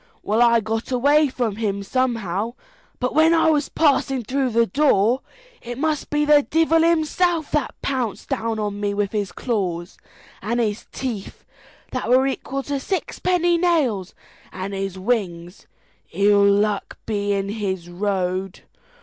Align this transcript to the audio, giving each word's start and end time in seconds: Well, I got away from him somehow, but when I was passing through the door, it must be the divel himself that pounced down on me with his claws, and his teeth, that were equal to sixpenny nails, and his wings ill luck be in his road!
Well, 0.23 0.41
I 0.41 0.61
got 0.61 0.91
away 0.91 1.27
from 1.29 1.57
him 1.57 1.83
somehow, 1.83 2.55
but 2.99 3.13
when 3.13 3.35
I 3.35 3.51
was 3.51 3.69
passing 3.69 4.23
through 4.23 4.49
the 4.49 4.65
door, 4.65 5.21
it 5.61 5.77
must 5.77 6.09
be 6.09 6.25
the 6.25 6.41
divel 6.41 6.81
himself 6.81 7.51
that 7.51 7.79
pounced 7.83 8.27
down 8.29 8.57
on 8.57 8.79
me 8.79 8.95
with 8.95 9.11
his 9.11 9.31
claws, 9.31 9.99
and 10.41 10.59
his 10.59 10.87
teeth, 10.91 11.45
that 11.91 12.09
were 12.09 12.25
equal 12.25 12.63
to 12.63 12.79
sixpenny 12.79 13.59
nails, 13.59 14.15
and 14.51 14.73
his 14.73 14.97
wings 14.97 15.67
ill 16.11 16.47
luck 16.49 16.97
be 17.05 17.33
in 17.33 17.49
his 17.49 17.87
road! 17.87 18.61